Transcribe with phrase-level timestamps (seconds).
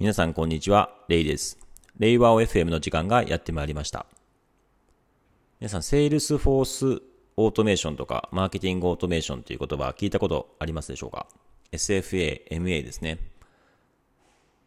[0.00, 1.58] 皆さんこんにちは、レイです。
[1.98, 4.06] レイワオ FM の時間がやってまいりました。
[5.58, 7.02] 皆さん、セールスフォース
[7.36, 11.26] オートメーションとか、マーケティングオートメーションという言葉聞いたことありますでしょうか
[11.72, 13.18] ?SFA、MA ですね。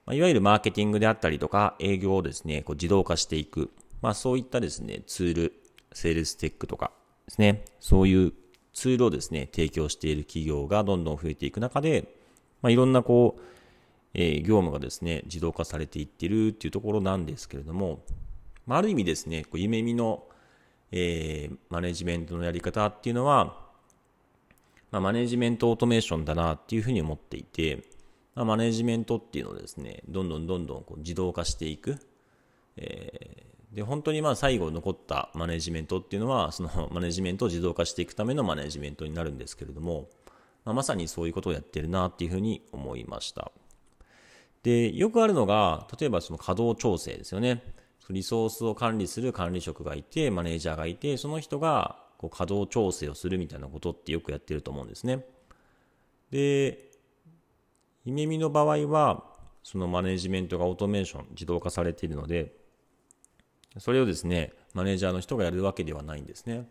[0.05, 3.70] まあ、いわゆるマーケティングであったりとか、営業をですね、こう自動化していく。
[4.02, 5.54] まあそういったですね、ツール、
[5.93, 6.91] セールステックとか
[7.27, 8.34] ですね、そういう
[8.73, 12.13] ツールをですね、提供している企業がどんどん増えていく中で、
[12.61, 13.41] まあいろんなこう、
[14.14, 18.04] え、業務がですね、自動化されていってるっていうところなんですけれども、
[18.66, 20.23] まあ、ある意味ですね、こう夢見の、
[20.91, 23.70] えー、マネジメントのやり方っていうのは、
[24.91, 27.84] まあ、マネジメントオートメーションだなっていうふうに思っていて、
[28.35, 31.98] まあ、マネジメントっていうのをですね、どんどんどんどんこう自動化していく。
[32.77, 40.09] えー、で、本当にまあ最後残ったマネジメントっていうのは、そのマネジメントを自動化していくためのマネジメントになるんですけれども、
[40.66, 43.52] まあ、まさにそういうことをやってるなっていうふうに思いました。
[44.63, 47.63] で、よくあるのが、例えばその稼働調整ですよね。
[48.09, 55.26] リソースを管理する管理職がいて、マネージャーがいて、その人がこう稼働調整をするみたいなことってよくやってると思うんですね。
[56.29, 56.91] で、
[58.05, 59.26] 夢見の場合は、
[59.63, 62.55] そのマネジメントがオートメーション、自動化されているので、
[63.77, 66.68] それをですね、マネージャーの人がやるわけではないんですね。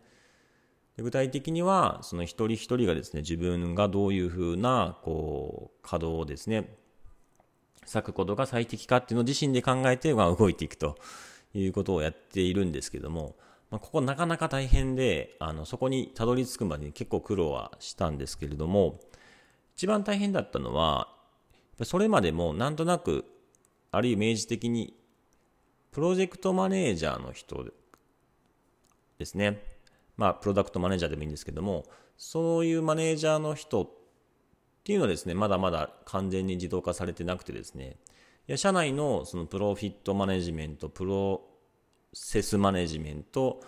[0.96, 6.76] で具体的には、その一人一人がですね、自分がどういうふうな、こう、稼働をですね、
[7.84, 10.96] 咲くことが最適かっていうのを自身で考えて、まあ、動いていくと
[11.54, 13.36] いうことをやっているんですけども、
[13.70, 19.00] まあ、ここなかなか大変で、あの、そこにたどり着くまでに結構苦労はしたんですけれども、
[19.76, 21.08] 一番大変だったのは、
[21.84, 23.24] それまでもなんとなく、
[23.92, 24.94] あるいは明示的に、
[25.92, 27.64] プロジェクトマネージャーの人
[29.18, 29.62] ですね。
[30.16, 31.84] まあ、プロダクトマネージャーでもいいんですけども、
[32.16, 33.90] そういうマネージャーの人
[34.80, 37.96] っていうのはですね、まだまだ完全に自動化されてなくてですね、
[38.48, 41.42] いや社内のそのプロフィットマネジメント、プロ
[42.12, 43.60] セスマネジメント、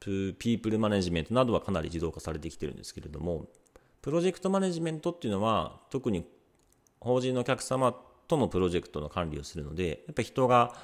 [0.00, 3.46] ピープルマネジメントなどはかなり自動化されてきてるんですけれども、
[4.02, 6.26] プロジェクトマネジメントっていうのは、特に
[7.00, 7.94] 法人のお客様
[8.26, 10.74] とのプロジェクトの管理をするので、やっぱり人が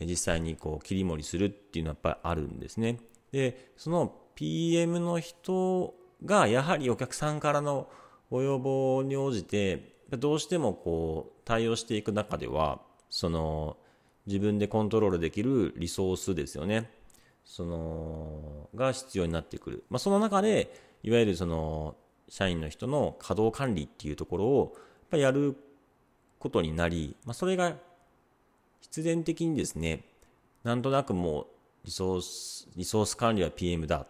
[0.00, 3.00] 実際にこう切り盛りするっていうのはやっぱりあるんですね。
[3.32, 7.88] で、その PM の人がやはりお客さんからの
[8.30, 13.76] ご要望に応じてどうしてもこう対応していく中ではその
[14.26, 16.90] 自分でコントロールできるリソースですよね。
[17.44, 21.94] そのが必要になってくる、まあ、その中でいわゆるその
[22.28, 25.56] 社員の人の稼働管理っていうところをやっぱやる
[26.40, 27.76] ことになり、まあ、それが
[28.80, 30.04] 必然的にですね
[30.64, 31.46] なんとなくもう
[31.84, 34.06] リソースリソース管理は PM だ。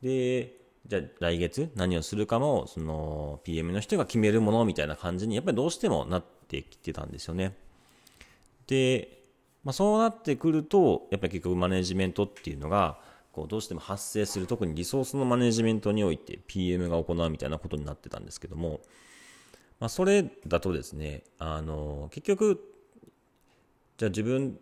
[0.00, 0.54] で
[0.86, 7.56] じゃあ来月何をするかも、その PM の人が決めるものみたいな感じにやっぱりどうしてもなってきてたんですよね。
[8.66, 9.20] で、
[9.62, 12.98] まあ、そうなってくると、やっぱり結局マネジメントっていうのが、
[13.32, 18.80] こうどうしても発生する、特にリソースのマネジメントにおいて PM が行うみたいなことになってたんですけども、
[19.78, 22.60] まあ、それだとですね、あの、結局、
[23.98, 24.58] じゃあ自分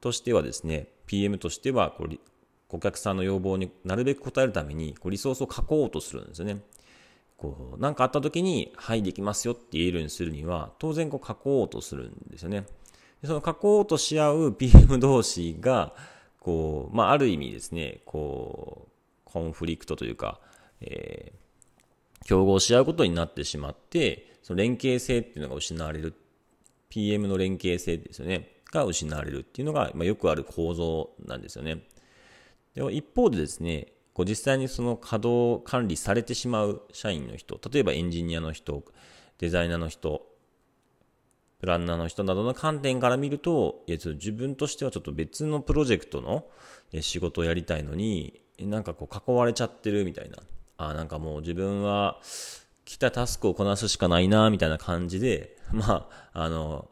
[0.00, 2.18] としてはですね、PM としてはこう
[2.68, 6.60] 顧客さんの要望になるべく応えるためにこうリソースを書こうとするんですよね。
[7.38, 12.66] こう、なんかあった時に、はい、できますよって言えるようにするには、当然こう書こうとするんですよね。
[13.22, 15.94] でその書こうとし合う PM 同士が、
[16.40, 18.90] こう、まあ、ある意味ですね、こう、
[19.24, 20.40] コンフリクトというか、
[20.80, 26.14] えー、競合し合うことになってしまって、その連携性っていうのが失われる。
[26.90, 28.48] PM の連携性ですよね。
[28.72, 31.84] が失われるっていうのが、まあ、よくある構造なんですよね。
[32.78, 38.84] で一方でですね、こう実際にその稼働管理されてしまう社員の人、例えばエンジニアの人、
[39.38, 40.26] デザイナーの人、
[41.60, 46.46] プランナーの人などの観点から見ると、いやちょっと自分としてはちょっと別のプロジェクトの
[47.00, 50.38] 仕事をやりたいのに、なんかこう囲われちゃってるみたいな。
[50.80, 52.20] あなんかもう自分は
[52.84, 56.88] 来たタスクをこなすしかないな、みたいな感じで、まあ、あの、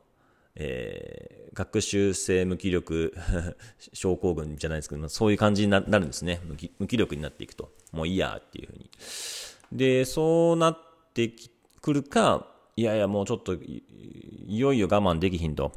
[0.56, 3.14] えー、学習性無気力
[3.92, 6.72] 症候群じゃないですけど、そういう感じになるんですね無気。
[6.78, 7.70] 無気力になっていくと。
[7.92, 8.90] もういいやっていうふうに。
[9.72, 10.78] で、そうなっ
[11.14, 11.32] て
[11.80, 13.82] くるか、いやいやもうちょっとい
[14.58, 15.72] よいよ我慢できひんと。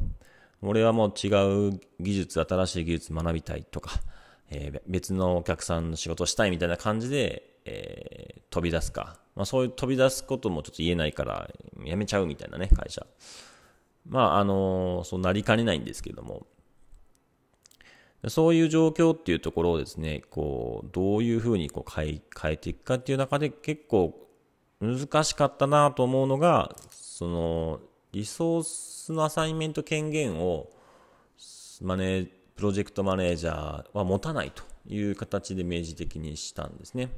[0.61, 1.29] 俺はもう違
[1.69, 4.01] う技術、新しい技術学びたいとか、
[4.49, 9.17] えー、別のお客さんの仕事したいみたいな感じで、えー、飛び出すか。
[9.35, 11.49] まあそういう飛び出すこともちょっと言えないから、
[11.85, 13.05] やめちゃうみたいなね、会社。
[14.09, 16.45] まあ、あの、そうなりかねないんですけども、
[18.27, 24.27] そういう状況っていうところをですね、こう、どういうふうにこう変え変えていくかっていう中で結構
[24.81, 27.79] 難しかったなと思うのが、その、
[28.11, 30.69] リソースのアサインメント権限を
[31.81, 37.09] マネプロジェクトマネージャーは持たないという形で明示的にしたんですね。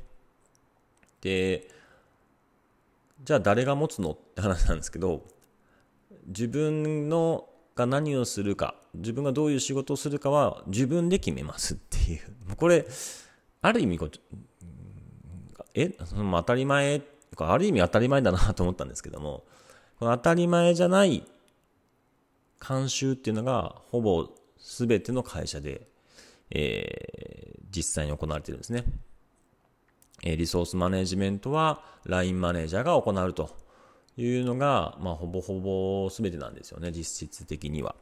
[1.22, 1.68] で、
[3.24, 5.24] じゃあ誰が持つのって話なんですけど、
[6.28, 12.20] 自分のが何をするか、自分がどういう仕事をするかは自分で決めますっていう。
[12.58, 12.86] これ、
[13.62, 14.12] ある意味こう、
[15.74, 17.02] え、その当たり前、
[17.38, 19.46] ある意味当たり前だなと思ったんですけども、
[20.00, 21.24] この当たり前じゃない
[22.60, 24.30] 慣習っていうのがほぼ
[24.60, 25.88] 全ての会社で、
[26.50, 28.86] えー、実際に行われてるんですね。
[30.24, 33.56] えリソースマネジメントは LINE マネージャーが行うと
[34.18, 37.96] いうのが、まあ、ほぼほぼ全てなんですよね、実質的には。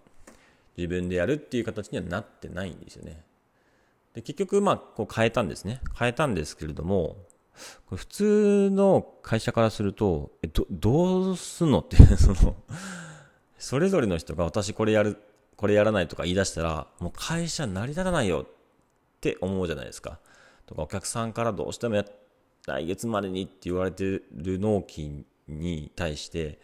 [0.77, 3.23] 自分でやるっていう形にはなってないんですよね。
[4.13, 5.81] で結局、まあ、こう変えたんですね。
[5.97, 7.17] 変えたんですけれども、
[7.85, 12.55] これ普通の会社からすると、え、ど、どうすんのって、その、
[13.57, 15.17] それぞれの人が私これやる、
[15.57, 18.47] これやらないとか言い出したら、もう会社成り立たないよっ
[19.19, 20.19] て思うじゃないですか。
[20.65, 22.03] とかお客さんからどうしても
[22.65, 26.59] 来月までにって言われてる納期に対して、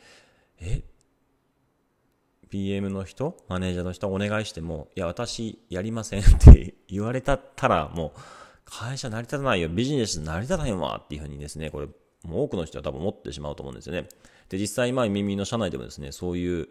[0.60, 0.84] え
[2.50, 8.20] PM の人、マネージャーの人お願いしても、いや、私やりませんって言われたったら、もう、
[8.66, 11.88] 会社成り立たないよ、ビジネス成り立たないわっていうふうにですね、これ、
[12.24, 14.08] もう多くの人は多分思ってしまうと思うんですよね。
[14.50, 16.70] で、実際、まあ、耳の社内でもですね、そういう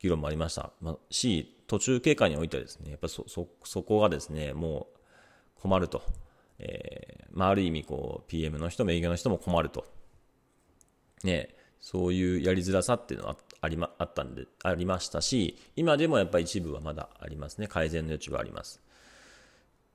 [0.00, 0.72] 議論もありました。
[0.80, 4.88] まあ、し、途中経過においてはですね、やっぱそ、そ、そこがですね、も
[5.58, 6.02] う困ると。
[6.58, 9.86] えー、まあ、ある意味、こう、PM の人も営業の人も困ると。
[11.24, 17.66] ね、そういうやりづらさっていうのはありま、あったんで、ありましたし、今でもやっぱり一部はまだありますね。
[17.66, 18.80] 改善の余地はあります。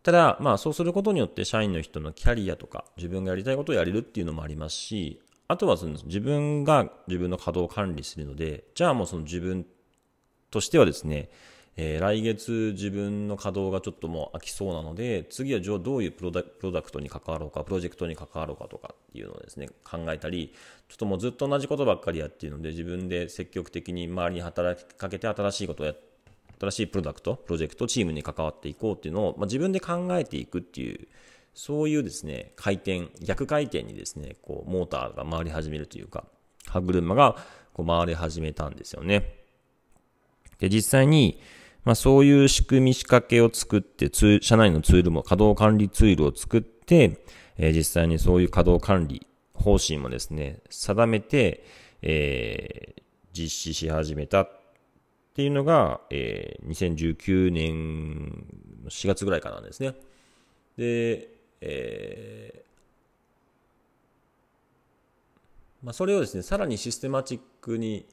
[0.04, 9.66] ただ、まあそうすることによって社員の人のキャリアとか自分がやりたいことをやれるっていうのもありますし、あとはその自分が自分の稼働を管理するので、じゃあもうその自分
[10.52, 11.30] としてはですね、
[11.80, 20.54] えー、来月自分の稼働がちょっともう飽きそうなので、次はどういうプロダクトに関わろうか、プロジェクトに関わろうかとかっていうのをですね、考えたり、
[20.90, 26.08] ちょっともうずっと同じことばっかりやっているので、自分で積極的に周りに働きかけて新しいことをやって、
[26.60, 31.08] 新しいプロダクト、プロジェクト、チームに関わっていこうっていうのを、まあ、自分で考えていくっていう、
[31.54, 36.26] そういうですね、回転、逆回転にですね、こう、モーターが回り始めるというか、
[36.66, 37.38] 歯車が
[37.74, 39.36] こう回り始めたんですよね。
[40.60, 41.40] で、実際に、
[41.84, 44.10] まあ、そういう仕組み仕掛けを作って、
[44.42, 47.24] 社内のツールも、稼働管理ツールを作って、
[47.58, 51.64] えー、実際にそういう稼働管理方針もですね、定めて、
[52.02, 53.02] えー、
[53.34, 54.50] 実施し始めたっ
[55.34, 58.46] ていうのが、えー、2019年
[58.88, 59.94] 4月ぐらいからなんですね。
[60.78, 61.30] で、
[61.62, 68.08] えー、まあ、それをですね、さらにシステマチックに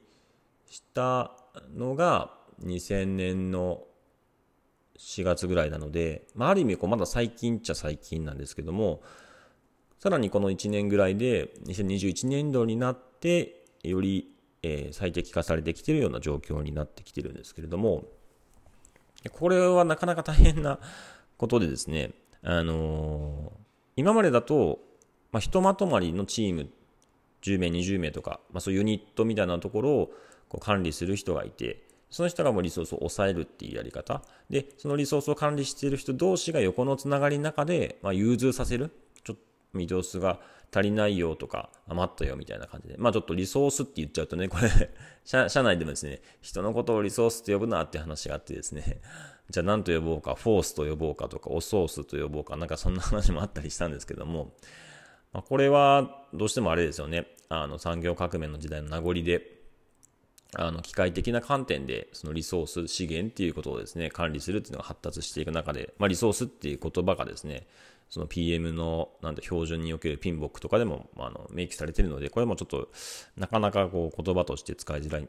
[0.67, 1.31] した
[1.75, 3.83] のが、2000年の
[4.97, 9.01] 4月ぐらいなので、まあ、ある意味こうまだ最近っちゃ最近なんですけども、
[9.99, 14.35] さらにこの1年ぐらいで2021年度になって、より
[14.67, 18.05] えー、最適化されてきてるような状況になってきてるんですけれども、
[19.31, 20.79] これはなかなか大変な
[21.37, 23.59] ことでですね、あのー、
[23.95, 24.79] 今までだと、
[25.31, 26.69] まあ、ひとまとまりのチーム、
[27.43, 30.11] 10名、20名とか、まあ、そういうユニットみたいなところを
[30.49, 31.83] こう管理する人がいて、
[32.15, 34.21] その人がもうリソースを抑えるっていうやり方。
[34.49, 38.89] で、そのリソースを管理している人同士が横のつながりの中で、まあ、融通させる。
[39.25, 39.41] ちょっと、
[39.73, 40.39] ミドスが
[40.73, 42.95] 足りないよとか、余ったよみたいな感じで。
[42.97, 44.69] まあちょっとリソースって言っちゃうとね、これ
[45.25, 49.01] 社、社内でもですね、人のことをリソースと呼ぶなって話があってですね、
[49.51, 54.53] じゃあ何と呼ぼうか、フォースと呼ぼうかとか、おソースと呼ぼうか、なんかそんな話もあったりしたんですけども、
[55.33, 59.54] まあ、これはどうしてもあれですよね、あの産業革命の時代の名残で、
[60.57, 67.67] あの機械的な観点でそのリソース資源っていうことをですね管理するっていうのが発達していく中で、まあ、リソースっていう言葉がですね
[68.09, 72.89] その PM のなん標準におけるピンボックとかでも、あの明記されているので、これもちょっと
[73.35, 75.27] なかなかこう言葉として使いづらい、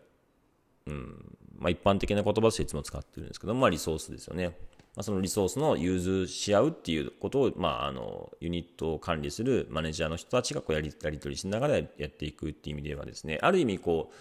[0.86, 4.48] うんまあ、一般的な言葉としていつも使ってるんですけど、まあ、リソースですよね。
[4.94, 14.14] まあ、そのリソースの融通し合うっていうことを、まあ、あのユニットを管理するマネージャーの人たちがこうやりやり取りしながらやっていくっていう意味ではですね、ある意味こう、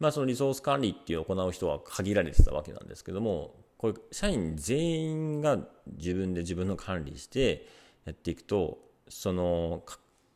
[0.00, 7.66] まあ、そのリソース管理っていうのを行う人は限られてたわけなんですけども、これ社員全員が自分で自分の管理して、
[8.04, 8.78] やっていくと
[9.08, 9.82] その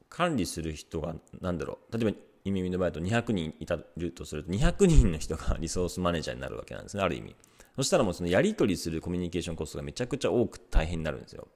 [0.08, 7.34] 管理する人が何だろう例えば意味の場合だと200人いたるとすると200人の人がリソースマネージャーになるわけなんですねある意味。
[7.76, 11.48] そしたらもうそのやり取りするコミュニケーションコストがめちゃくちゃ多く大変になるんですよ。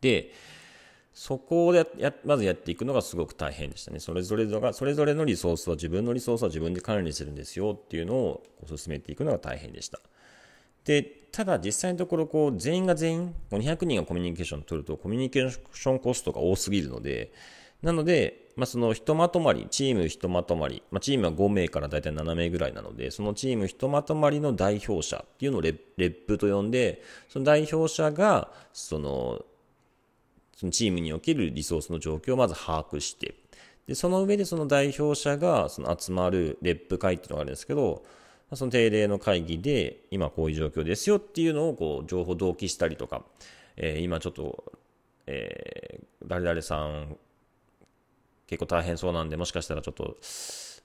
[0.00, 0.32] で
[1.20, 4.00] そこでや、まずやっていくのがすごく大変でしたね。
[4.00, 10.00] それぞれが、それぞれのリソースは自分のリソースは自分で管理するんですよっていうのを進めていくのが大変でした。
[10.86, 17.34] で、ただ実際のところ、こう、全員が全員、200人がコミュニケーション取ると、コミュニケーションコストが多すぎるので、
[17.82, 29.44] なので、まあ、そのひとまとまり、チームひとまとまり、まあ、チームは5名からだいたい7名ぐらいなので、そのチームひとまとまりの代表者っていうのをレップと呼んで、その代表者が、その、
[30.60, 33.34] そのチームにおけるリソースの状況をまず把握して、
[33.86, 38.04] で、その上でその代表者がその集まるレップ会っていうのがあるんですけど、
[38.52, 43.22] その定例の会議で、今こういう状況ですよっていうのをこう情報同期したりとか、
[43.78, 44.72] えー、今ちょっと、
[45.26, 47.16] えー、誰々さん
[48.46, 50.18] 結構大変そうなんで、もしかしたらちょっと、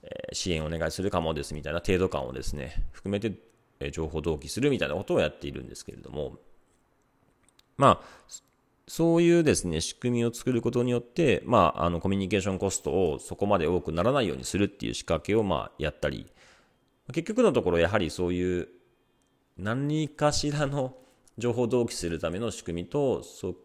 [0.04, 3.34] えー、支援お願いするかもですみたいな程度感をですね、含めて、
[3.80, 6.38] えー、情報同期するみたいなことをやっているんですけれども、
[7.76, 8.26] まあ、
[8.88, 16.26] そういうですね、仕組みを作ることによって、まあ、あの、コミュニケーションコストをそこまで多くならないようにするっていう仕掛けを、まあ、やったり、
[17.08, 18.68] 結局のところ、やはりそういう、
[19.58, 20.94] 何かしらの
[21.38, 23.56] 情報同期するための仕組みと、そ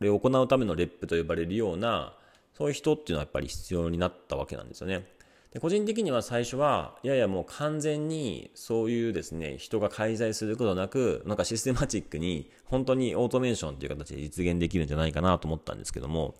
[0.00, 2.16] れを行うためのレップと呼ばれるような、
[2.54, 5.06] そういう人っていうのはやっぱり必要になったわけなんですよね。
[5.52, 16.36] で個人的には最初は、いやいやもう完全にそういうですね、人が介在することなく、なんかシステマチックに本当にオートメーションという形で実現できるんじゃないかなと思ったんですけども、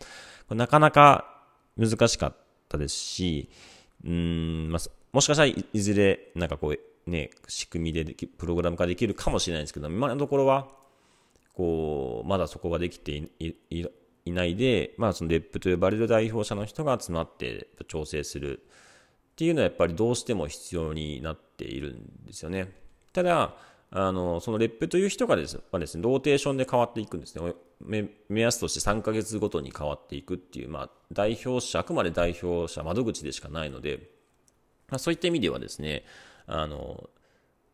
[0.50, 1.42] なかなか
[1.76, 2.34] 難しかっ
[2.68, 3.50] たですし、
[4.04, 10.68] うん、まあ、もしかしたらいずれなんかこうね、仕組みでプログラム化できるかもしれないんですけど、今のところは、
[11.54, 18.62] こう、まだそこができていないで、まあ、そのレップと呼ばれる代表者の人が集まって調整する
[19.40, 22.70] っていうのはやっぱりどうしても必要になっているんですよね。
[23.14, 23.54] ただ、
[23.90, 27.54] あの、そのレップという人がですはですね、ローテーションで変わっていくんですね。
[28.28, 34.10] 目安として3ヶ月ごとに変わっていくっていう、まあ、代表者、あくまで代表者、窓口でしかないので、
[34.90, 36.04] まあ、そういった意味ではですね、
[36.46, 37.08] あの、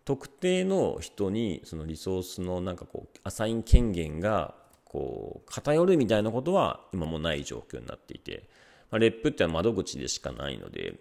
[0.04, 4.54] 特定の人にそのリソースのなんかこう、アサイン権限が
[4.84, 8.48] こう偏るみたいなことは今もない状況になっていて、
[8.92, 10.94] まあ、レップってのは窓口でしかないので、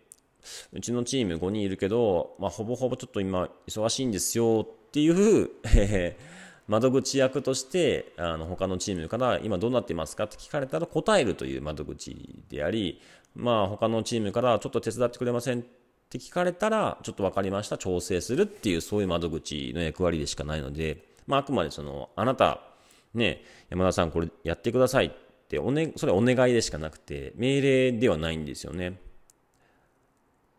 [0.74, 6.24] うちのチーム5人いるけど、まあ、ほぼほぼちょっと今忙しいんですよっていう、えー、
[6.68, 13.02] 窓口役としてあの他のチームから今どうなってますかって聞かれたら答えるという窓口であり、
[13.36, 15.64] まあ、他のチームからちょっと手伝ってくれませんっ
[16.10, 22.62] て聞かれたらちょっと分かりました調整するっていうそういう窓口の役割でしかないので、まあ、あくまでそのあなた
[23.16, 25.12] ね、山田さんこれやってくださいっ
[25.48, 29.00] てお、ね、それはお願いでしかなくて、命令ではないんですよね。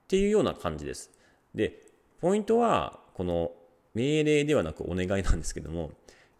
[0.06, 1.10] っていうような感じです。
[1.54, 1.82] で、
[2.20, 3.50] ポイントは、この
[3.94, 5.90] 命令ではなくお願いなんですけども、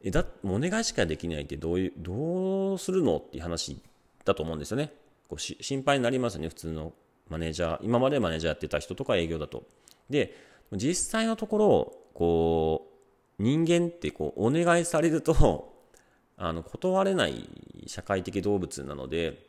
[0.02, 3.80] え、だ、お願いしかできないってどういう、どうするのっていう話
[4.24, 4.92] だと思うんですよね。
[5.28, 6.92] こうし心配になりますよね、普通の
[7.28, 9.64] マネージャー、今までマネージャーやってた人とか営業だと。
[10.08, 10.36] で、
[10.72, 12.92] 実際のところ、こ
[13.38, 15.74] う、人間ってこう、お願いされると、
[16.38, 17.48] あの断れない
[17.86, 19.45] 社会的動物なので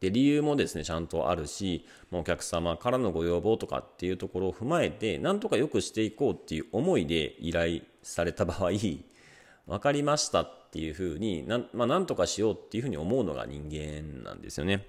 [0.00, 8.70] で理由もですねちゃんとあるしお客様からのご要望とかっていうところを踏まえてなんとか良くしていこうっていう思いで依頼された場合
[9.66, 14.86] 分かりましたっていうふうにな,、まあ、なんとかしようっていうふうに思うのが人間なんですよね。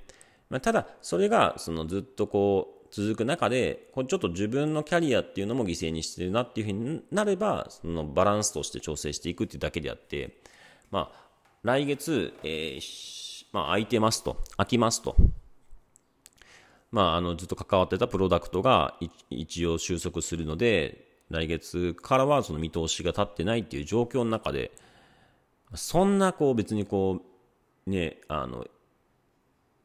[0.50, 10.42] まあ、ただそれがそのずっとこう続く中でこれちょっと自分のキャリアっていうのも犠牲にしてるなっていうふうになればそのバランスとして調整していくっていうだけであって
[10.92, 11.22] まあ、
[11.64, 12.82] 来月、えー、
[13.52, 15.16] まあ、空いてますと、空きますと。
[16.92, 18.98] まあ、あの、ずっと関わってたプロダクトが
[19.30, 24.72] 一応収束するので、来月からはその見通しが立ってないっていう状況の中で、
[25.74, 27.22] そんなこう別にこ
[27.86, 28.66] う、ね、あの、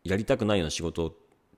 [0.04, 1.12] やりたくないような仕事っ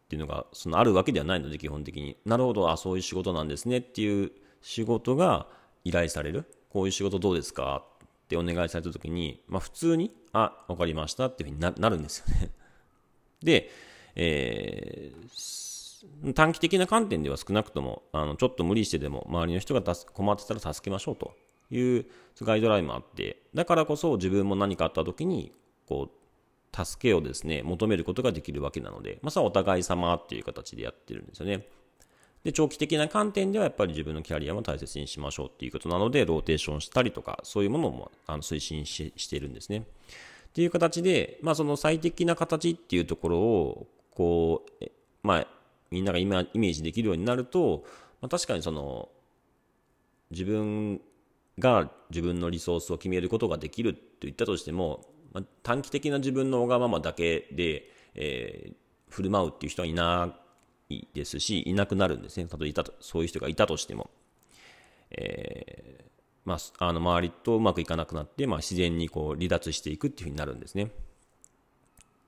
[0.09, 2.17] ていうのがそのあるわけではないので、基本的に。
[2.25, 5.47] なるほど、あ、そういう仕事なんですねっていう仕事が
[5.85, 6.45] 依頼される。
[6.71, 7.85] こういう仕事どうですか
[8.28, 12.50] ってお願いされた時に、まあ普通に、あ、わかりましたっていうふうにななるんですよね。
[13.42, 13.70] で、
[14.16, 21.35] えー、短期的な観点では少なくとも、あの、ちょっと無理してでも周りの人が困ってたら助けましょうと
[21.70, 22.06] いう
[22.42, 25.52] ガイドラインもあって、だからこそ自分も何かあった時に、
[25.87, 31.66] こう、助けをですね、求めることができるわけなので、まあ、お互い様っていう形でやってるんですよね。
[32.45, 39.78] で、長期的な観点ではやっぱり自分のキャリアも大切にしましょうっていうことなので、ローテーションしたりとか、そういうものもあの推進ししているんですね。
[39.78, 44.85] っていう形で、まあその最適な形っていうところを、こう、
[45.23, 45.47] まあ
[45.90, 47.85] みんなが今イメージできるようになると、
[48.21, 49.09] まあ、確かにその、
[50.30, 51.00] 自分
[51.59, 58.75] が自分のリソースを決めることができると言ったとしても、まあ、短期的な自分のわがままだけで、えー、
[59.09, 60.37] 振る舞うっていう人はいな
[60.88, 62.45] いですし、いなくなるんですね。
[62.45, 64.11] 例えばいたと、そういう人がいたとしても。
[65.11, 66.04] えー、
[66.45, 70.90] まあ、あの、周りとうまくいかなくなって、まあ、自然にこう、離脱していくっていうふうになるんですね。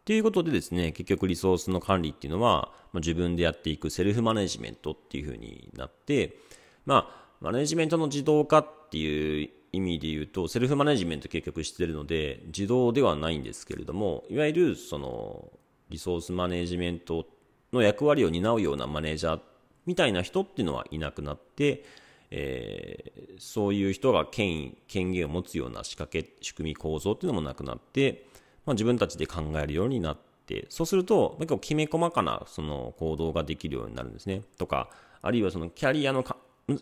[0.04, 6.36] ということでですね、結局リソースの管理っていうのは、まあ、自分でやっていくセルフマネジメントっていうふうになって、
[6.84, 15.52] まあ、マネジメントの自動化っていう意味で言うと、セルフマネジメント結局してるので、自動ではないんですけれども、いわゆるその、
[15.90, 17.39] リソースマネジメントって
[17.72, 19.40] の役割を担うようなマネージャー
[19.86, 21.84] みたいな人っていうのはいなくなって、
[22.30, 28.26] えー、そういう人が権威、権限を持つような仕掛け、仕組み構造っていうのもなくなって、
[28.66, 34.42] まあ、自分たちで考えるようになって、そうすると、結構きめ細かなその行動ができるようになるんですね。
[34.58, 34.90] とか、
[35.22, 36.36] あるいはそのキャリアのか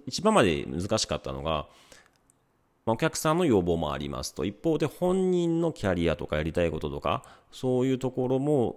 [0.06, 1.66] 一番まで難しかったのが、
[2.84, 4.44] まあ、お客さんの要望もありますと。
[4.44, 8.76] 一方で本人のキャリアとかやりたいこととか、そういうところも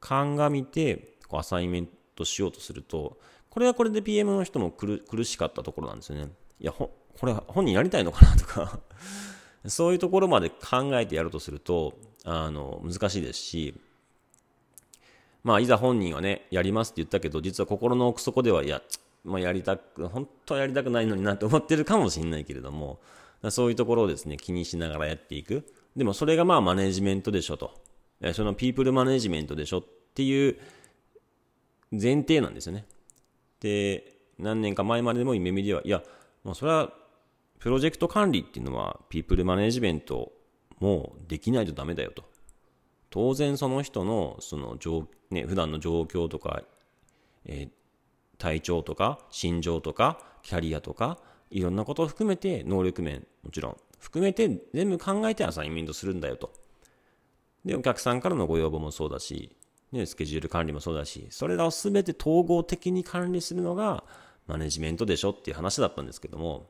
[0.00, 3.18] 鑑みて、こうアサイメントしようとすると、
[3.50, 6.30] これはこれで PM の人も苦しかったところなんですよね。
[6.60, 8.78] いや、ほこれ本人やりたいのかなとか
[9.66, 11.94] そういうところまで考えてやるとすると、
[12.24, 13.74] あの、難しいですし、
[15.42, 18.82] まあ、いざ本人はね、やりますって言ったけど、実は心の奥底では、いや、
[19.24, 23.00] まあ、やりたく、本当はやりたくないのになって思ってるかもしれないけれども、
[23.50, 25.64] そういうところをですね、気にしながらやっていく。
[25.96, 27.72] でもそれがまあマネジメントでしょと。
[28.32, 30.58] そのピープルマネジメントでしょっていう
[31.90, 32.86] 前提なんですよね。
[33.60, 36.02] で、何年か前までも夢見では、いや、
[36.44, 36.92] まあ、それは
[37.58, 40.32] プロジェクト管理っていうのはピープルマネジメント
[40.80, 42.24] もできないとダメだよと。
[43.10, 46.62] 当然その人のその状、ね、普段の状況とか、
[47.46, 47.70] えー、
[48.38, 51.18] 体調とか心情とかキャリアとか
[51.50, 56.52] いろんなことを含めて能力面もちろん含めて全部考えてアサインメントするんだよと。
[57.64, 59.56] で、お客さんからのご要望もそうだし、
[59.92, 64.04] ね、スケジュール管理もそうだし、それらを全て統合的に管理するのが
[64.46, 66.66] マネジメントでしょっていう話だったんですけども、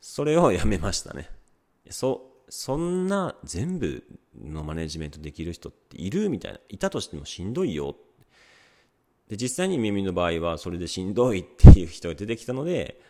[0.00, 1.30] それをやめましたね。
[1.90, 4.04] そ、そんな全部
[4.40, 6.58] のマネジメントできる人っているみたいな。
[6.68, 7.96] いたとしてもしんどいよ。
[9.28, 13.00] で、実際に耳の場合はそれでしんどいっていう人が出てきたので、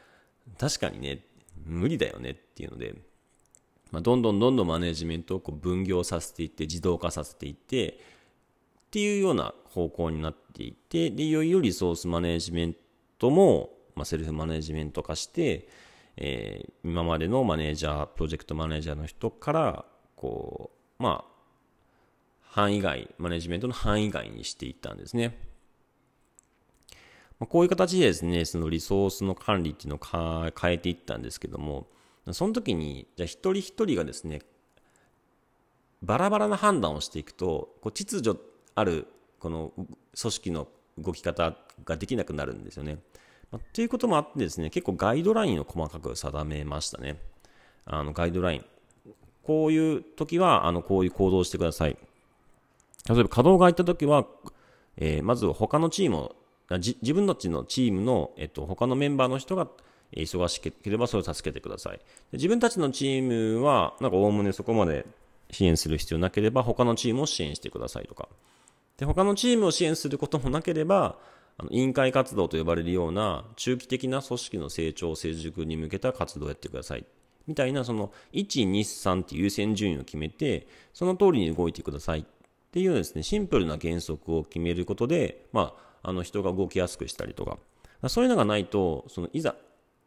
[0.58, 1.24] 確かにね、
[1.64, 2.94] 無理だよねっていうので、
[3.90, 8.00] まあ、どんどんどんどんマネジメントをこう分業させていって、自動化させていって、
[8.92, 12.76] っていうような方向になっていて、で、いよいよリソースマネジメン
[13.18, 15.66] トも、まあ、セルフマネジメント化して、
[16.18, 21.32] えー、今までのマネージャー、プロジェクトマネージャーの人から、こう、まあ、
[22.42, 25.38] 範囲外、マネジメントの範囲外にしていったんですね。
[27.40, 31.86] まあ、こういう形でですね、そのリソースの管理っていうのを変えていったんですけども、
[32.32, 34.42] その時に、じゃあ一人一人がですね、
[36.02, 39.06] バラバラな判断をしていくと、こう秩序ある
[39.38, 42.98] この組織の動き方ができなくなるんですよね。
[43.50, 47.18] まあ、っていうこともあってですね、結構ガイドラインを細かく定めましたね。
[47.84, 48.64] あのガイドライン。
[49.42, 51.96] こういう時は、あの、こういう行動をしてください。
[53.08, 54.24] 例えば、稼働が入った時は、
[54.96, 56.36] えー、まず他のチームを、
[56.70, 59.68] 自分たちのチームの、えっと、他のメンバーの人が
[60.12, 62.00] 忙しければそれを助けてください。
[62.32, 65.04] 自分たちのチームは、なんかおおむねそこまで
[65.50, 68.28] 支援する必要なければ、他のチームを支援してくださいとか。
[69.02, 71.18] で、他のチームを支援することもなければ、
[71.58, 77.04] あの委員会活動と呼ばれるような中期的な組織の成長、成熟に向けた活動をやってください。
[77.48, 82.24] みたいな、その、1、2、3っていう優先順位を決めて、その通りに動いてくださいっ
[82.70, 87.58] ていうですね、シンプルな原則を決めることで、まあ、あの人が動きやすくしたりとか、
[88.08, 89.56] そういうのがないと、その、いざ、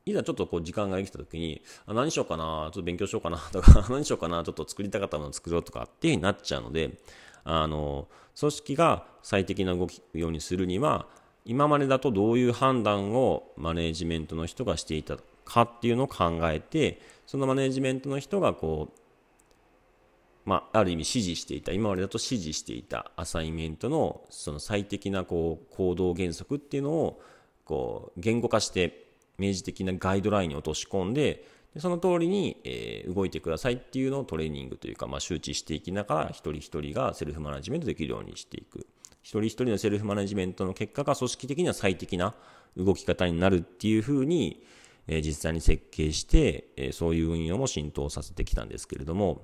[0.06, 6.98] いざちょっとこう時間ができた時に、あ何しようかな、ちょっと勉強しようかなとか、 何しようかな、ちょっと作りたかったものを作ろうとかっていう風になっちゃうので、
[7.46, 11.08] あの、組織が最適な動きようにするには、
[11.46, 19.00] 今までだとどういう判断をマネージメントの人がしていたかっていうのを考えて、そのマネージメントの人がこう、
[20.46, 27.22] まあ、ある意味指示していた、今までだと指示していたアサイメントのその最適なこう行動原則っていうのを
[27.64, 29.06] こう言語化して
[29.38, 38.88] 明示的なガイドラインに落とし込んで、でその通りに、えー、動いてくださいっていうのをトレーニングというか、まあ、周知していきながら、一人一人がセルフマネジメントできるようにしていく。
[39.22, 42.34] 一人一人のセルフマネジメントの結果が組織的には最適な
[42.78, 44.64] 動き方になるっていうふうに、
[45.08, 49.42] えー、実際に設計して、えー、そういう運用も浸透させてきたんですけれども、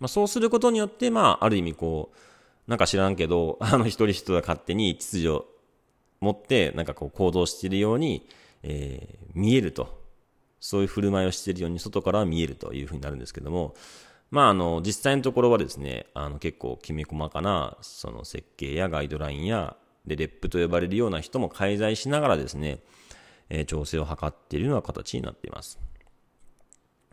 [0.00, 5.46] まあ、そうすることによって、まあ、ある意味こう、なんか知らんけど、 あの一人一人が勝手に秩序を
[6.18, 8.26] 持って、なんかこう行動しているように、
[8.64, 10.05] えー、見えると。
[10.66, 13.76] そういう振る舞いをしているように外からは見えるというふうになるんですけども、
[14.32, 19.76] まあ、あの、実際のところはですね、あの、結構きめ細かな、その設計やガイドラインや、
[20.08, 22.80] で、レップと呼ばれるような人も介在しながらですね、
[23.48, 25.78] えー、調整を図っているような形になっています。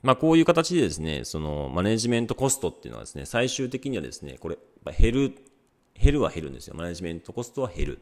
[0.01, 4.57] まあ、こういう形でですね、その、マネジメントコストっていうのはですね、最終的にはですね、これ、
[4.97, 5.35] 減る、
[5.93, 6.75] 減るは減るんですよ。
[6.75, 7.99] マネジメントコストは減る。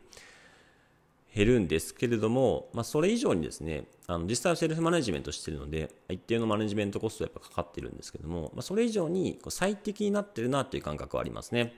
[1.33, 11.73] 減るんですけれども、まあ、それ以上にですね、あの実際はセルフマネジメントしてるので、一定のマネジメントコストやっぱかかってるんですけども、まあ、それ以上にこう最適になってるなという感覚はありますね。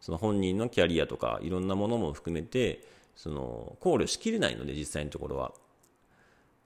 [0.00, 2.84] その本人のキャリアとかいろんなものも含めて、
[3.16, 5.52] その考慮しきれないので、実際のところは。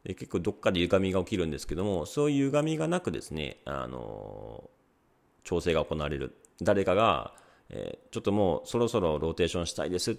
[0.05, 4.68] で結構どっかで歪みが起きるんですけども、そういう歪みがなくですね、あの
[5.44, 6.37] 調整が行われる。
[6.61, 7.35] 誰かが、
[7.70, 10.16] えー、ちょっともうそろそろローテーションしたいですっ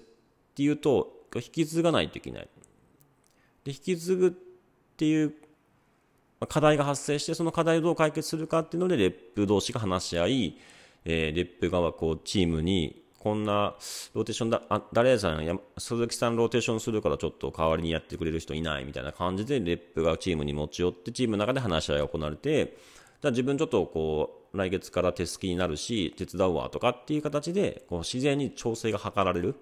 [0.55, 2.47] ていうと、引き継がないといけない。
[3.63, 4.31] で、引き継ぐっ
[4.97, 5.33] ていう
[6.47, 10.57] 課題が発生して、その課題をどう解決するかっていうので、レップ同士が話し合い、
[11.05, 13.75] えー、レップ側、こう、チームにこんな
[14.13, 22.77] ローテーションだ、あ、誰さんや、鈴木さんローテーションするからちょっと代わりにやってくれる人いないみたいな感じで、レップがチームに持ち寄って、チームの中で話し合いが行われて、
[23.21, 29.55] じゃあ自分ちょっとこう、来月から手すきになるし、手伝うわとかっていう形で、こう自然に調整が図られる。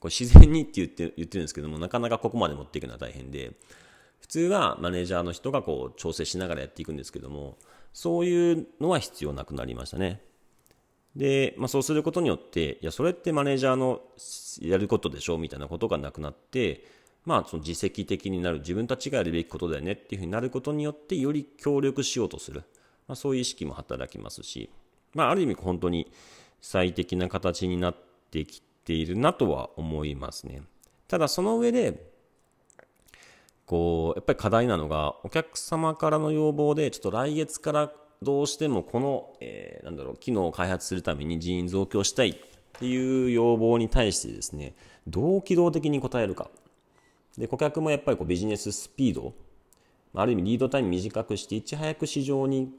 [0.00, 3.52] これ自然にって言って言ってるんですけども、なかなかここまで持っていくのは大変で、
[4.20, 7.58] 普通はマネージャーの人がこう調整しながらやっていくんですけども、
[7.92, 10.22] そういうのは必要なくなりましたね。
[11.16, 14.00] で、まあ、そうすることによって、いや、それってマネージャーの
[14.60, 16.84] やることでしょみたいなことがなくなって、
[17.24, 22.62] まあ、その自責的になる、自分たちがやるべきことだよねっていうふうになることによって、より協力しようとする。
[23.08, 24.70] まあ、そういう意識も働きますし、
[25.14, 26.10] まあ、ある意味本当に
[26.60, 27.96] 最適な形になっ
[28.30, 30.62] てきているなとは思いますね。
[31.08, 32.10] ただ、その上で、
[33.66, 42.36] こう、やっぱり課題なのが、お客様からの要望で、ちょっと来月からどうしてもこの、えー、なんだろう、機能を開発するために人員増強したいっ
[42.72, 44.74] ていう要望に対してですね、
[45.06, 46.50] どう機動的に応えるか。
[47.38, 49.32] で、顧客もやっぱりこうビジネススピード、
[50.14, 52.72] ある意味リードタイム短くして、いち早く市場に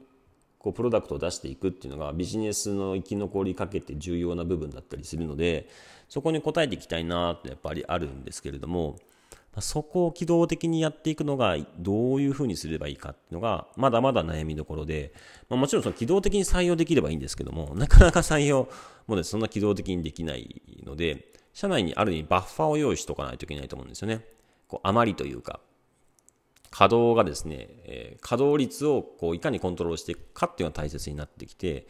[0.62, 5.68] こうプロダクトを出していくっていうのがビジネスの生き残りかけて重要な部分だったりするので、
[6.08, 8.96] そこに応えていきたいなってやっぱりあるんですけれども、
[9.58, 15.12] そこを機動的にやっていくのがどういうふうにすればいいかっていうのがまだまだ悩みどころで、
[15.50, 18.68] まあ、もちろんその機動的に採用できればいいんですけども、なかなか採用
[19.06, 24.24] もね、そんな機動的にできないので、社内にある意味バッファーを用意しとかないといけないと思うんですよね。
[24.68, 25.60] こう余りというか、
[26.72, 31.86] 稼働がですね、え、稼働率をこういかにコントロールしていくかっていうのが大切になってきて、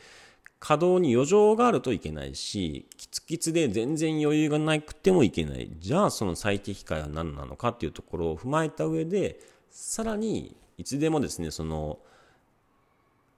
[0.59, 5.71] 稼働に余剰があるといけないし、キツキツで全然余裕がなくてもいけない。
[5.79, 9.41] じゃあその最適解は何なのかっていうところを踏まえた上で、
[9.71, 12.01] さらにいつでもですね、その、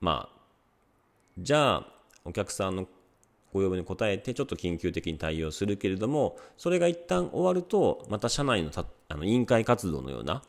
[0.01, 0.39] まあ、
[1.39, 1.87] じゃあ
[2.25, 2.89] お客さんの
[3.53, 10.43] ご要望に応えてちょっと緊急的に対応するけれども、それが一旦終わると、また社内のたあの委員会活動のような、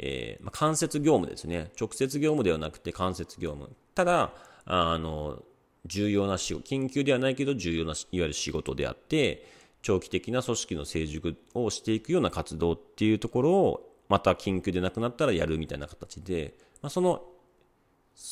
[0.00, 1.70] えーまあ、間接業務ですね。
[1.78, 3.74] 直接業務ではなくて間接業務。
[3.94, 4.32] ただ、
[4.64, 5.42] あの、
[5.86, 9.44] 重要な仕事、緊急ではないけど重要ないわゆる仕事であって、
[9.82, 17.24] 長期的な組織の成熟をしていくような活動っていうところを、また緊急でなくなったらやるみたいな形で、まあ、その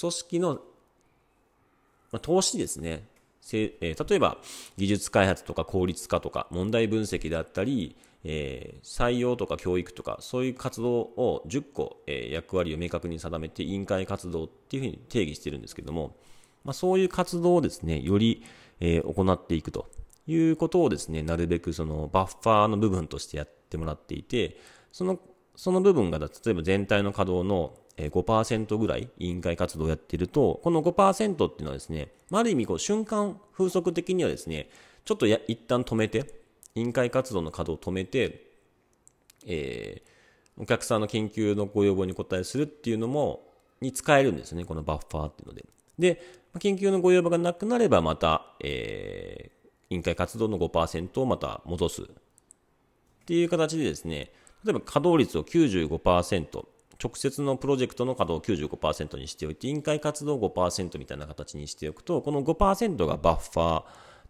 [0.01, 0.61] 組織の、ま
[2.15, 3.09] あ、投資ですね。
[3.53, 4.39] えー、例えば、
[4.77, 7.97] 技術開発とか効率化とか、問題分析であったり、
[8.29, 16.17] えー、採用とか教育とか、そういう活動を10個、えー、役割を明確に定めて、委員会活動っていうふうに定義してるんですけども、
[16.65, 18.43] まあ、そういう活動をですね、より、
[18.81, 19.89] えー、行っていくと
[20.27, 24.59] いうことをですね、なるべくそのバッファーの部分としてやってもらっていて、
[24.91, 25.21] その、
[25.55, 34.69] その部分が、例えば全体の稼働の5%ぐらい委員会活動をやっていると、この5%っていうのはですね、ある意味こう瞬間風速的にはですね、
[35.05, 36.46] ちょっとや一旦止めて、
[36.77, 38.47] 委員会活動の稼働を止めて、
[39.47, 43.43] えー、お客さんの研究のご要望に応えするっていうのも、
[43.81, 45.65] に使えるんですね、このバッファーっていうので。
[45.99, 46.23] で、
[46.59, 52.03] 研究のご要望がなくなればまた、えー、委員会活動の5%をまた戻す。
[52.03, 52.07] っ
[53.25, 54.31] ていう形でですね、
[54.65, 56.67] 例えば稼働率を95%、
[57.03, 63.85] 直接のプロジェクトの稼働を95%にしておいて、委員会活動を5%みたいな形にしておくと、この5%がバッファー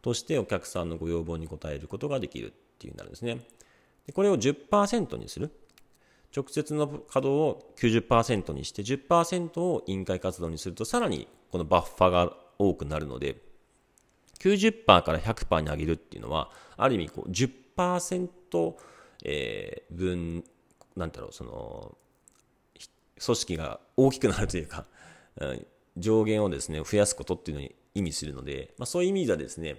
[0.07, 3.41] としてお客さんのご要望に応えることができるっていうになるんですね。
[4.07, 5.51] でこれを10%にする。
[6.35, 13.37] 直接の稼働を90%にして10%を委員会活動にするとさらにこのバッファが多くなるので
[14.41, 18.75] 90%から100%に上げるっていうのはある意味こう10%、
[19.25, 20.45] え、分
[20.95, 21.97] なんだろうその
[23.25, 24.85] 組織が大きくなるというか、
[25.97, 29.77] 上限をですね、増やすことっていうのに意味するので、まあ、そういう意味ではですね、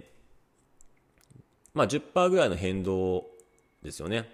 [1.74, 3.26] まあ10%ぐらいの変動
[3.82, 4.28] ですよね。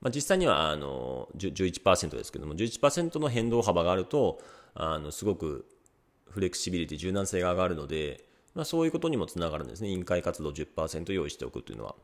[0.00, 4.38] まあ、実際にはあの11%ですけども、11%の変動幅があると、
[4.74, 5.66] あのすごく
[6.28, 8.24] フレキシビリティ、柔軟性が上がるので、
[8.54, 9.88] まあ、そういうことにもつながるんですね。
[9.88, 11.94] 委員会活動10%用意しておくというのは。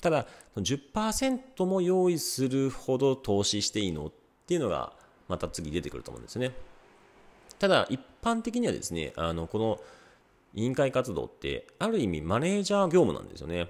[0.00, 4.12] ただ、10%も用意するほど投資していいのっ
[4.46, 4.92] ていうのが、
[5.28, 6.52] また次出てくると思うんですね。
[7.58, 9.80] ただ、一般的にはですね、あの、この
[10.54, 13.68] 委員会活動って、ある意味マネージャー業務なんですよね。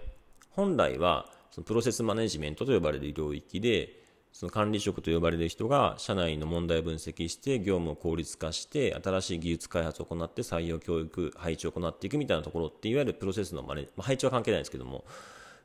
[0.50, 4.00] 本来は、そのプロセスマネジメントと呼ばれる領域で、
[4.32, 15.04] その管理職と呼ばれる人が社内の問題を分析して業務を効率化して新しい技術開発を行って採用教育配置を行っていくみたいなところっていわゆるプロセスのマネ、まあ、配置は関係ないんですけども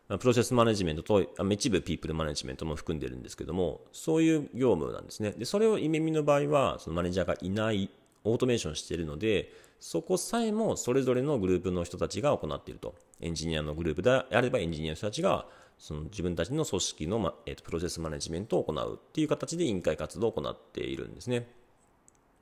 [0.08, 5.32] プロセスマネジメントと一部ピープルマネジメントも含んでるんですけどもそういう業務なんですね。
[5.32, 7.90] でそれをイメミの場合はそのマネージャーがいない
[8.24, 12.96] オートメーションしているのでそこさえもそれぞれのグループの人たちが行っていると。
[13.22, 15.46] エンジニアのグループであればエンジニアの人たちが
[15.78, 21.48] その自分たちの組織の、まえーと、プロセスマネジメントを行うっていう形で委員会活動を行っているんですね。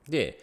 [0.08, 0.38] で、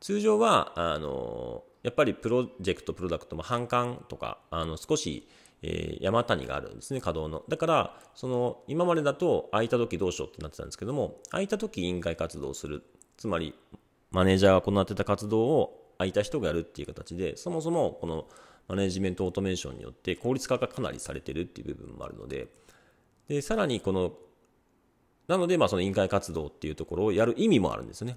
[0.00, 5.28] 通常は、あの、やっぱりプロジェクト、プロダクトも半換とか、あの、少し、
[5.62, 7.44] えー、山谷があるんですね、稼働の。
[7.48, 12.82] だから、その、今までだと空いた時どうしようってなってたんですけども、空いた時委員会活動をする。
[13.18, 13.54] つまり、
[14.10, 18.26] マネージャーが行ってた活動を空いた人がやるっていう形で、そもそもこの
[18.70, 22.46] マネジメントオートメーションによって効率化がかなりされてるっていう部分もあるので、
[23.26, 24.12] で、さらにこの、
[25.26, 28.16] なので、まあその委員会活動っていうところをやる意味もあるんですよね。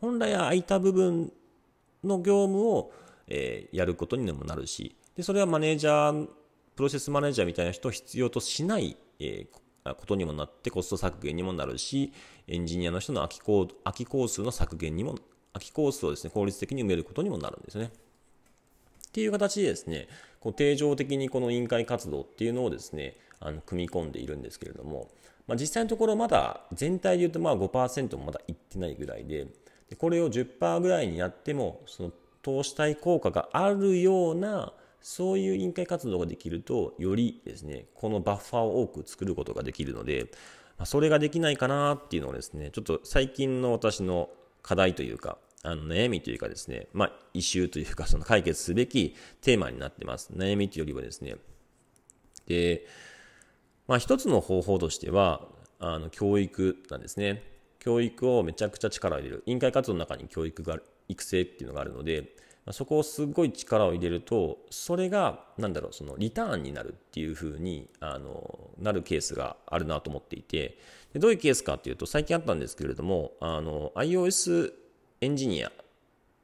[0.00, 1.30] 本来は空いた部分
[2.02, 2.92] の業務を、
[3.26, 6.28] えー、やることにもなるし、で、それはマネージャー、
[6.76, 12.14] プロセスマネージャーみたいな人を必要としない、えー、ことにもなってコスト削減にもなるし、
[12.48, 15.16] エンジニアの人の空き工空き工数の削減にも、
[15.52, 17.92] 空き工数をですね、効率的に埋めることにもなるんですね。
[19.10, 20.06] っていう形でですね、
[20.38, 25.08] こう定常的にこの委員会活動っていうのをですね、あの組み込んでいるんですけれども、
[25.48, 29.48] まあ、実際のところまだ全体で言うとまあ5%もまだいってないぐらいで、
[29.88, 40.30] でこれを10%ぐらいにやっても、その投資対効果があるような、そういう委員会活動ができると、よりですね、このバッファーを多く作ることができるので、
[40.78, 44.30] ま、それができないかなっていうのをですね、ちょっと最近の私の
[44.62, 50.32] 課題というか、あの悩みというかですね、まあ、イシューというか、その解決すべきテーマになってます。
[50.34, 51.36] 悩みというよりはですね。
[52.46, 52.86] で、
[53.86, 57.42] まあ、一つの方法としては、あの、教育なんですね。
[57.78, 59.42] 教育をめちゃくちゃ力を入れる。
[59.46, 70.78] 委員会活動の中に教育が、育成っていうのがあるので、ま、そこをすごい力を入れると、それが、なんだろう、そのリターンになるっていうふうに、あの、なるケースがあるなと思っていて、
[71.12, 74.72] でどういうケースかっていうと、最近あったんですけれども、あの、iOS
[75.20, 75.74] エンジニアで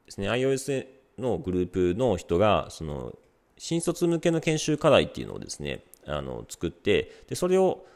[0.09, 0.87] すね、iOS
[1.19, 3.15] のグループの人が、その、
[3.59, 7.87] 新卒向けの研修課題っていうのをですね、あの、作って、で、それを、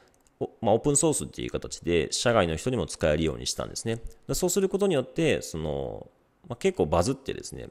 [0.62, 4.00] まあ、オープンソースっていう形で、社外の人にも使えるようにしたんですね。
[4.32, 6.08] そうすることによって、その、
[6.48, 7.68] まあ、結構バズってですね、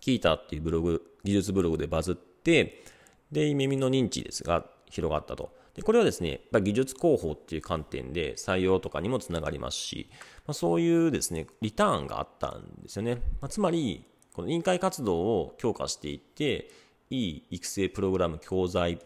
[0.00, 2.84] キータっていうブログ、技術ブログでバズって、
[3.30, 5.50] で、耳の認知ですが、広がったと。
[5.74, 10.08] で、これはですね、ま技術広報っていう観点で採用とかにもつながりますし、
[10.46, 13.16] まあ、そういうですね、リターンがあったんですよね。
[13.40, 14.04] まあ、つまり、
[14.34, 16.70] この委員会活動を強化していって、
[17.10, 18.98] いい育成プログラム、教材、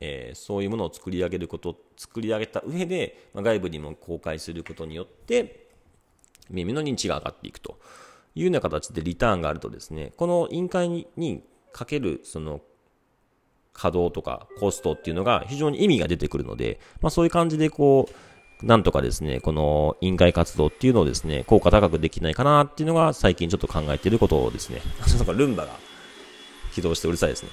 [0.00, 5.68] えー、そういうものを作り上げること、作り上げた上で、まあ、外部にも公開することによって、
[6.50, 7.78] 耳の認知が上がっていくと
[8.34, 12.60] いうような形でリターンがあるとですね、この委員会にかけるその
[13.74, 24.80] 稼働とかコストっていうのが非常に意味が出てくるので、まあそういう感じでこう、なんとかですね、この委員会活動っていうのをですね、効果高くできないかなっていうのが最近ちょっと考えていることをですね、
[25.18, 25.76] なんかルンバが
[26.72, 27.50] 起動してうるさいですね。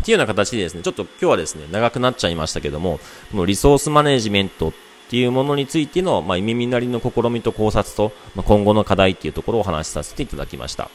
[0.00, 3.00] っていうような形でですね、ちょっと今日はですね、長くなっちゃいましたけども、
[3.32, 4.72] このリソースマネジメントっ
[5.10, 10.88] ていうものについての、まあ、耳なりの試みと考察と、まあ、今後の課題っていうところをお話しさせていただきました。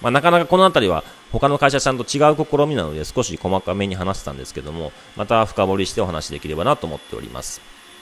[0.00, 7.77] まあ、なかなかこの辺りは他の会社さんと違う試みなので少し細かめに話したんですけども、また深掘りしてお話できればなと思っております。